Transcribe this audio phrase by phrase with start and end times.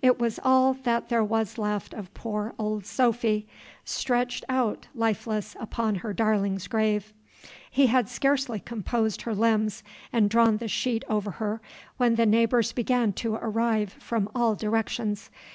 [0.00, 3.46] It was all that there was left of poor Old Sophy,
[3.84, 7.12] stretched out lifeless, upon her darling's grave.
[7.70, 9.82] He had scarcely composed her limbs
[10.14, 11.60] and drawn the sheet over her,
[11.98, 15.28] when the neighbors began to arrive from all directions.